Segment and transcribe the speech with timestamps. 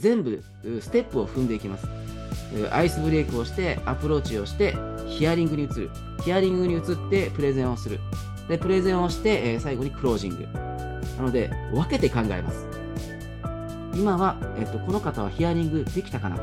[0.00, 0.42] 全部
[0.80, 1.86] ステップを踏んでいきます。
[2.72, 4.76] アイスブレイクをして、アプローチをして、
[5.06, 5.90] ヒアリングに移る。
[6.24, 8.00] ヒアリングに移ってプレゼンをする。
[8.48, 10.48] で、プレゼンをして、え最後にクロージング。
[11.16, 12.66] なので、分けて考えます。
[13.94, 16.42] 今は、えっと、この方はヒアリングできたかなと。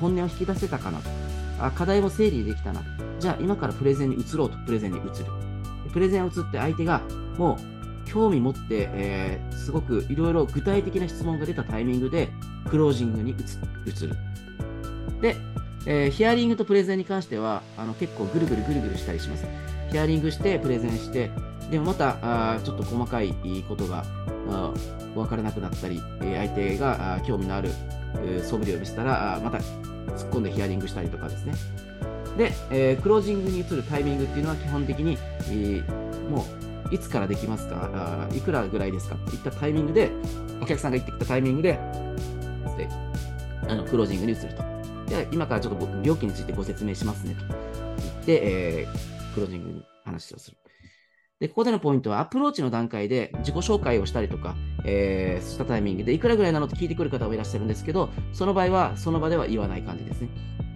[0.00, 1.08] 本音を引き出せたかなと。
[1.58, 2.82] あ課題も整理できたな。
[3.18, 4.58] じゃあ、今からプレゼンに移ろうと。
[4.66, 5.10] プレゼンに移る。
[5.92, 7.00] プレゼンを移って相手が
[7.38, 7.75] もう
[8.06, 12.28] 興味持って、えー、すごくいろいろ具体的な質問が出たタイミングで
[12.70, 14.16] クロージングに移る。
[15.20, 15.36] で、
[15.86, 19.44] えー、ヒアリングとプレゼンに関してはあの結構ぐるぐるぐるぐるしたりします。
[19.90, 21.30] ヒアリングして、プレゼンして、
[21.70, 22.18] でもまた
[22.54, 23.34] あちょっと細かい
[23.68, 24.04] ことが
[25.14, 27.70] 分からなくなったり、相手が興味のある
[28.42, 31.54] 素振りを見せたら、また突っ込んでヒアリングしたりとかですね。
[32.36, 35.16] で、えー、クロージングに移るタイミングっていうのは基本的に、
[35.48, 36.44] えー、もう
[36.90, 38.28] いつからできますか？
[38.34, 39.16] いくらぐらいですか？
[39.16, 40.10] っていったタイミングで、
[40.60, 41.72] お客さんが行ってきたタイミングで、
[42.76, 42.88] で
[43.68, 44.62] あのクロージングに移ると。
[45.06, 50.56] で今からちょっと僕、料金についてご説明しますねと言って、えー、クロージングに話をする。
[51.38, 54.56] で、ここでのポイントは、アプローチの段階で自己紹介をしたりとか、
[54.86, 60.30] えー、したタイミングで、いくらぐらいなのって聞いてくる方もいらっしゃるんですけど、その場合は、その場では言わない感じですね。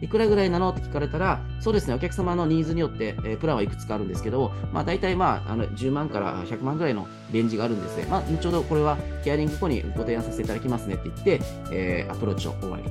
[0.00, 8.06] いくらぐらいなのって聞かれたら、そうですね、お客様のニーズによって、えー、プランはいくつかあるんですけど、まあ、大体、まあ、あの10万から100万ぐらいのレンジがあるんですね。
[8.10, 11.40] まあ、後ほどこれはヒアリング後にご提案させていただきますねって言って、
[11.70, 12.90] えー、アプローチを終える。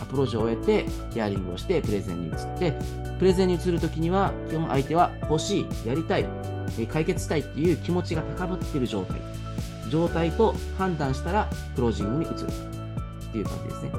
[0.00, 2.74] アプローチを終えて、ヒアリングをして、プレゼンに移って、
[3.18, 6.26] プレゼンに移るときには、基本相手は欲しい、やりたい、
[6.90, 9.20] 解決したいっていう気持ちが高ぶっている状態。
[9.90, 13.92] 状態と判断したら、クロージングに移るっていう感じですね。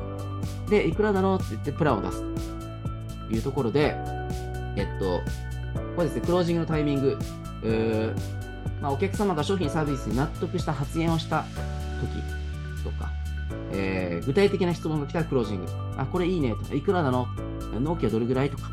[0.69, 3.33] で、いくらなのって言ってプランを出すと。
[3.33, 3.95] いうところで、
[4.75, 5.21] えっと、
[5.95, 7.17] これですね、クロージングのタイミング、
[7.63, 11.45] えー、まあ、お客様が商品サービスに納得した発言をした
[12.01, 13.09] 時とか、
[13.71, 15.71] えー、具体的な質問が来たらクロージング。
[15.97, 17.27] あ、これいいねとか、いくらなの？
[17.79, 18.69] 納期はどれぐらいとか。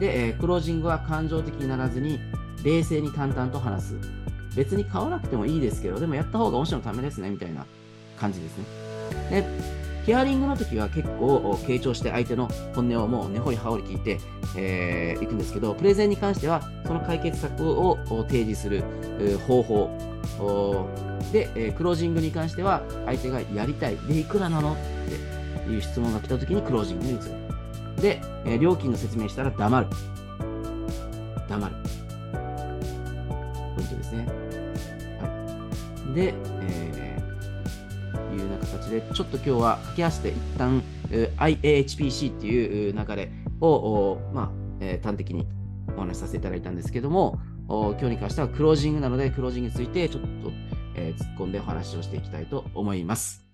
[0.00, 2.18] で、えー、クロージングは感情的にならずに、
[2.66, 3.94] 冷静に淡々と話す。
[4.56, 7.64] 別に買わなくてもいいですけど、でもやった方が御社のためですね、みたいな
[8.18, 8.64] 感じですね。
[9.30, 9.46] で、
[10.04, 14.18] ヒアリングの時は結構傾聴して相手の本音をもう根掘り葉掘り聞いて、
[14.56, 18.82] えー、いくんですけど、プレゼンに関してはその解決策を提示する
[19.46, 19.90] 方法
[21.32, 23.96] で、え、クロージングに関しては相手がやりたい。
[24.08, 24.72] で、いくらなの？
[24.72, 24.76] っ
[25.66, 27.20] ていう質問が来た時にクロージングに移る。
[28.00, 29.86] で、え、料金の説明したら黙る。
[31.48, 31.74] 黙る。
[34.10, 34.26] ですね。
[35.20, 36.14] はい。
[36.14, 36.96] で、えー
[38.36, 43.30] いうような形で、ちょっと今日は掛け合わせて一旦 IAHPC っていう流れ
[43.60, 44.50] を、まあ
[44.80, 45.46] えー、端的に
[45.96, 50.28] お話しさせていただいたんですけども、今日に関してはクロージングなので、クロージングについてちょっと、
[50.94, 53.45] えー、突っ込んでお話をしていきたいと思います。